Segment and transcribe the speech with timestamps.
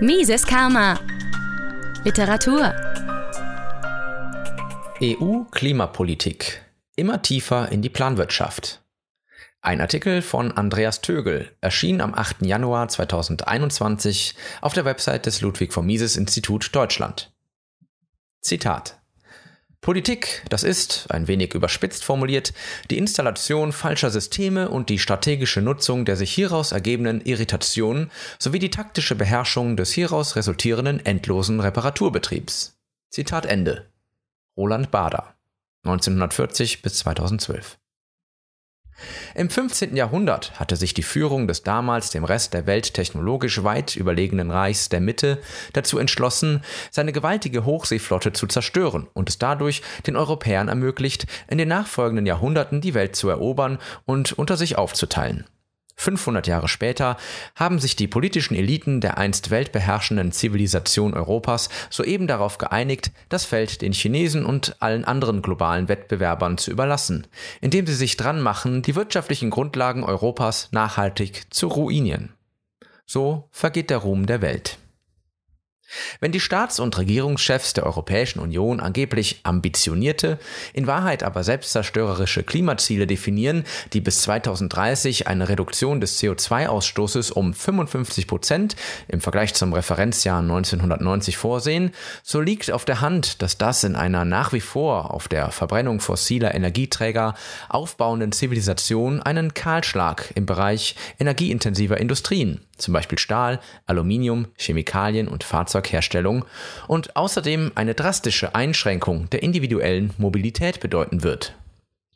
[0.00, 1.00] Mises Karma.
[2.04, 2.74] Literatur.
[5.00, 6.60] EU-Klimapolitik.
[6.96, 8.82] Immer tiefer in die Planwirtschaft.
[9.62, 12.44] Ein Artikel von Andreas Tögel erschien am 8.
[12.44, 17.32] Januar 2021 auf der Website des Ludwig von Mises Institut Deutschland.
[18.42, 19.00] Zitat
[19.80, 22.52] Politik, das ist, ein wenig überspitzt formuliert,
[22.90, 28.70] die Installation falscher Systeme und die strategische Nutzung der sich hieraus ergebenden Irritationen sowie die
[28.70, 32.76] taktische Beherrschung des hieraus resultierenden endlosen Reparaturbetriebs.
[33.10, 33.86] Zitat Ende.
[34.56, 35.34] Roland Bader
[35.84, 37.78] 1940 bis 2012
[39.34, 39.96] im 15.
[39.96, 44.88] Jahrhundert hatte sich die Führung des damals dem Rest der Welt technologisch weit überlegenen Reichs
[44.88, 45.38] der Mitte
[45.72, 51.68] dazu entschlossen, seine gewaltige Hochseeflotte zu zerstören und es dadurch den Europäern ermöglicht, in den
[51.68, 55.44] nachfolgenden Jahrhunderten die Welt zu erobern und unter sich aufzuteilen.
[55.96, 57.16] 500 Jahre später
[57.54, 63.82] haben sich die politischen Eliten der einst weltbeherrschenden Zivilisation Europas soeben darauf geeinigt, das Feld
[63.82, 67.26] den Chinesen und allen anderen globalen Wettbewerbern zu überlassen,
[67.60, 72.34] indem sie sich dran machen, die wirtschaftlichen Grundlagen Europas nachhaltig zu ruinieren.
[73.06, 74.78] So vergeht der Ruhm der Welt.
[76.20, 80.38] Wenn die Staats- und Regierungschefs der Europäischen Union angeblich ambitionierte,
[80.72, 88.26] in Wahrheit aber selbstzerstörerische Klimaziele definieren, die bis 2030 eine Reduktion des CO2-Ausstoßes um 55
[88.26, 88.76] Prozent
[89.08, 94.24] im Vergleich zum Referenzjahr 1990 vorsehen, so liegt auf der Hand, dass das in einer
[94.24, 97.34] nach wie vor auf der Verbrennung fossiler Energieträger
[97.68, 106.44] aufbauenden Zivilisation einen Kahlschlag im Bereich energieintensiver Industrien, zum Beispiel Stahl, Aluminium, Chemikalien und Fahrzeugherstellung
[106.88, 111.54] und außerdem eine drastische Einschränkung der individuellen Mobilität bedeuten wird.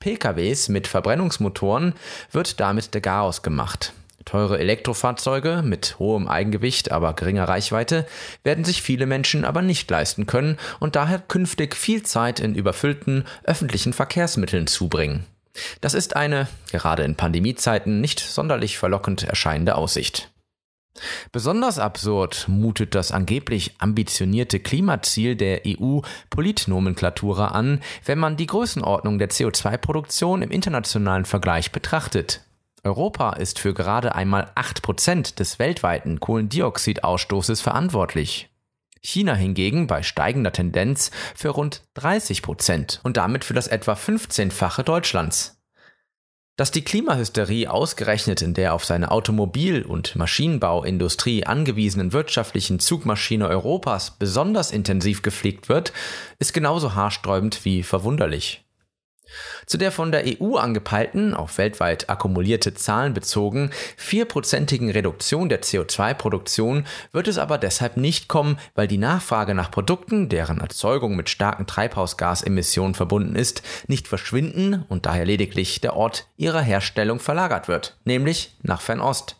[0.00, 1.94] PKWs mit Verbrennungsmotoren
[2.32, 3.92] wird damit der Garaus gemacht.
[4.24, 8.06] Teure Elektrofahrzeuge mit hohem Eigengewicht, aber geringer Reichweite
[8.44, 13.24] werden sich viele Menschen aber nicht leisten können und daher künftig viel Zeit in überfüllten
[13.44, 15.24] öffentlichen Verkehrsmitteln zubringen.
[15.80, 20.31] Das ist eine, gerade in Pandemiezeiten, nicht sonderlich verlockend erscheinende Aussicht.
[21.32, 29.30] Besonders absurd mutet das angeblich ambitionierte Klimaziel der EU-Politnomenklatura an, wenn man die Größenordnung der
[29.30, 32.42] CO2-Produktion im internationalen Vergleich betrachtet.
[32.84, 38.50] Europa ist für gerade einmal 8% des weltweiten Kohlendioxidausstoßes verantwortlich.
[39.00, 45.61] China hingegen bei steigender Tendenz für rund 30% und damit für das etwa 15-fache Deutschlands.
[46.56, 54.10] Dass die Klimahysterie ausgerechnet in der auf seine Automobil- und Maschinenbauindustrie angewiesenen wirtschaftlichen Zugmaschine Europas
[54.18, 55.94] besonders intensiv gepflegt wird,
[56.38, 58.64] ist genauso haarsträubend wie verwunderlich.
[59.66, 66.86] Zu der von der EU angepeilten, auf weltweit akkumulierte Zahlen bezogen, vierprozentigen Reduktion der CO2-Produktion
[67.12, 71.66] wird es aber deshalb nicht kommen, weil die Nachfrage nach Produkten, deren Erzeugung mit starken
[71.66, 78.56] Treibhausgasemissionen verbunden ist, nicht verschwinden und daher lediglich der Ort ihrer Herstellung verlagert wird, nämlich
[78.62, 79.36] nach Fernost.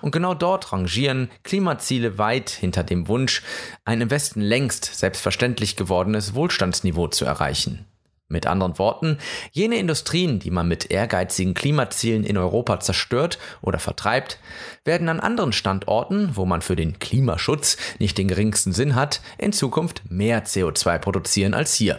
[0.00, 3.42] Und genau dort rangieren Klimaziele weit hinter dem Wunsch,
[3.84, 7.86] ein im Westen längst selbstverständlich gewordenes Wohlstandsniveau zu erreichen.
[8.32, 9.18] Mit anderen Worten,
[9.50, 14.38] jene Industrien, die man mit ehrgeizigen Klimazielen in Europa zerstört oder vertreibt,
[14.84, 19.52] werden an anderen Standorten, wo man für den Klimaschutz nicht den geringsten Sinn hat, in
[19.52, 21.98] Zukunft mehr CO2 produzieren als hier.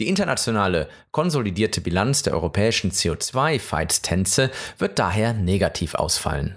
[0.00, 6.56] Die internationale konsolidierte Bilanz der europäischen CO2-Feitstänze wird daher negativ ausfallen.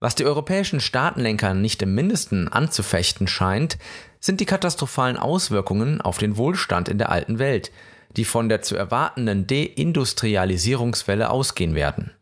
[0.00, 3.78] Was die europäischen Staatenlenker nicht im mindesten anzufechten scheint,
[4.18, 7.70] sind die katastrophalen Auswirkungen auf den Wohlstand in der alten Welt,
[8.16, 12.12] die von der zu erwartenden Deindustrialisierungswelle ausgehen werden.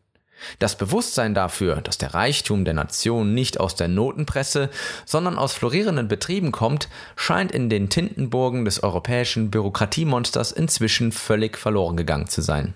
[0.59, 4.69] Das Bewusstsein dafür, dass der Reichtum der Nation nicht aus der Notenpresse,
[5.05, 11.97] sondern aus florierenden Betrieben kommt, scheint in den Tintenburgen des europäischen Bürokratiemonsters inzwischen völlig verloren
[11.97, 12.73] gegangen zu sein.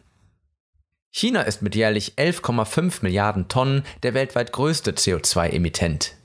[1.10, 6.16] China ist mit jährlich 11,5 Milliarden Tonnen der weltweit größte CO2-Emittent.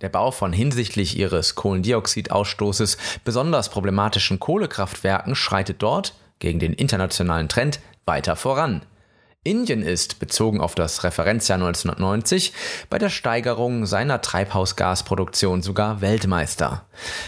[0.00, 7.78] Der Bau von hinsichtlich ihres Kohlendioxidausstoßes besonders problematischen Kohlekraftwerken schreitet dort, gegen den internationalen Trend
[8.04, 8.82] weiter voran.
[9.44, 12.52] Indien ist, bezogen auf das Referenzjahr 1990,
[12.90, 16.84] bei der Steigerung seiner Treibhausgasproduktion sogar Weltmeister.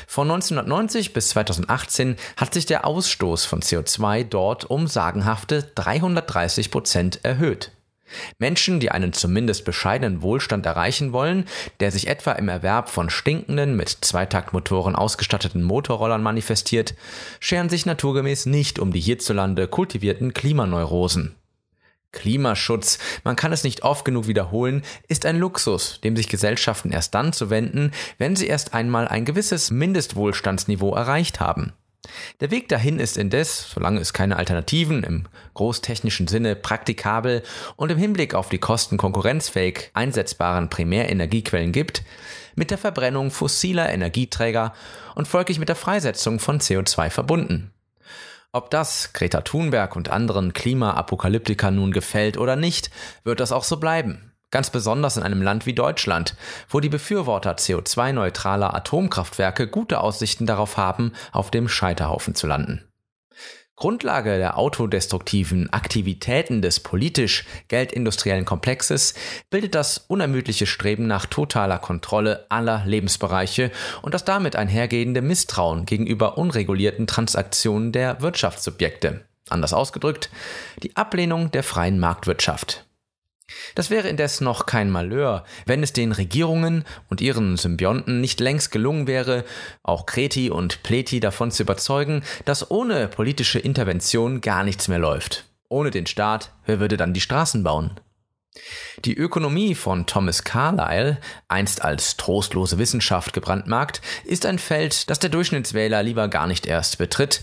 [0.07, 7.25] Von 1990 bis 2018 hat sich der Ausstoß von CO2 dort um sagenhafte 330 Prozent
[7.25, 7.73] erhöht.
[8.39, 11.47] Menschen, die einen zumindest bescheidenen Wohlstand erreichen wollen,
[11.81, 16.95] der sich etwa im Erwerb von stinkenden, mit Zweitaktmotoren ausgestatteten Motorrollern manifestiert,
[17.41, 21.35] scheren sich naturgemäß nicht um die hierzulande kultivierten Klimaneurosen.
[22.15, 27.15] Klimaschutz, man kann es nicht oft genug wiederholen, ist ein Luxus, dem sich Gesellschaften erst
[27.15, 31.73] dann zu wenden, wenn sie erst einmal ein gewisses Mindestwohlstandsniveau erreicht haben.
[32.41, 35.25] Der Weg dahin ist indes, solange es keine Alternativen im
[35.55, 37.43] großtechnischen Sinne praktikabel
[37.77, 42.03] und im Hinblick auf die Kosten konkurrenzfähig einsetzbaren Primärenergiequellen gibt,
[42.55, 44.75] mit der Verbrennung fossiler Energieträger
[45.15, 47.73] und folglich mit der Freisetzung von CO2 verbunden.
[48.53, 52.91] Ob das Greta Thunberg und anderen Klimaapokalyptikern nun gefällt oder nicht,
[53.25, 54.34] wird das auch so bleiben.
[54.55, 56.37] Ganz besonders in einem Land wie Deutschland,
[56.69, 62.85] wo die Befürworter CO2-neutraler Atomkraftwerke gute Aussichten darauf haben, auf dem Scheiterhaufen zu landen.
[63.75, 69.15] Grundlage der autodestruktiven Aktivitäten des politisch-geldindustriellen Komplexes
[69.51, 73.73] bildet das unermüdliche Streben nach totaler Kontrolle aller Lebensbereiche
[74.03, 79.25] und das damit einhergehende Misstrauen gegenüber unregulierten Transaktionen der Wirtschaftssubjekte.
[79.51, 80.31] Anders ausgedrückt,
[80.85, 82.87] die Ablehnung der freien Marktwirtschaft.
[83.75, 88.71] Das wäre indes noch kein Malheur, wenn es den Regierungen und ihren Symbionten nicht längst
[88.71, 89.45] gelungen wäre,
[89.83, 95.45] auch Kreti und Pleti davon zu überzeugen, dass ohne politische Intervention gar nichts mehr läuft.
[95.69, 98.01] Ohne den Staat, wer würde dann die Straßen bauen?
[99.05, 101.19] Die Ökonomie von Thomas Carlyle,
[101.49, 106.99] einst als trostlose Wissenschaft gebrandmarkt, ist ein Feld, das der Durchschnittswähler lieber gar nicht erst
[106.99, 107.43] betritt,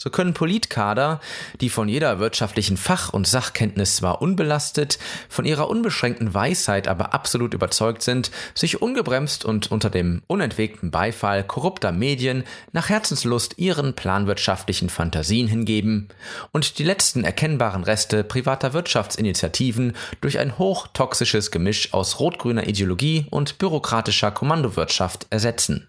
[0.00, 1.20] so können Politkader,
[1.60, 4.96] die von jeder wirtschaftlichen Fach- und Sachkenntnis zwar unbelastet,
[5.28, 11.42] von ihrer unbeschränkten Weisheit aber absolut überzeugt sind, sich ungebremst und unter dem unentwegten Beifall
[11.42, 16.08] korrupter Medien nach Herzenslust ihren planwirtschaftlichen Fantasien hingeben
[16.52, 23.58] und die letzten erkennbaren Reste privater Wirtschaftsinitiativen durch ein hochtoxisches Gemisch aus rot-grüner Ideologie und
[23.58, 25.88] bürokratischer Kommandowirtschaft ersetzen.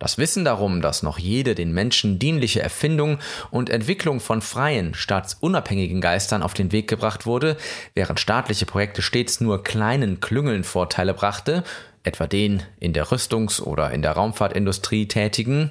[0.00, 3.18] Das Wissen darum, dass noch jede den Menschen dienliche Erfindung
[3.50, 7.56] und Entwicklung von freien, staatsunabhängigen Geistern auf den Weg gebracht wurde,
[7.94, 11.62] während staatliche Projekte stets nur kleinen Klüngeln Vorteile brachte,
[12.02, 15.70] etwa den in der Rüstungs- oder in der Raumfahrtindustrie tätigen,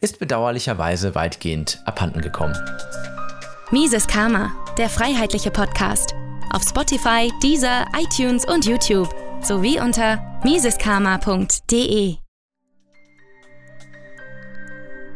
[0.00, 2.56] ist bedauerlicherweise weitgehend abhanden gekommen.
[3.70, 6.14] Mises Karma, der freiheitliche Podcast.
[6.52, 9.08] Auf Spotify, Deezer, iTunes und YouTube
[9.42, 12.21] sowie unter miseskarma.de.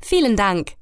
[0.00, 0.77] Vielen Dank!